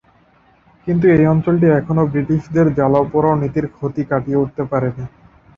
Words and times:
কিন্তু 0.87 1.05
এই 1.15 1.25
অঞ্চলটি 1.27 1.67
এখনও 1.79 2.09
ব্রিটিশদের 2.11 2.67
জ্বালাও-পোড়াও 2.77 3.39
নীতির 3.41 3.65
ক্ষতি 3.75 4.01
কাটিয়ে 4.09 4.41
উঠতে 4.43 4.63
পারেনি। 4.71 5.03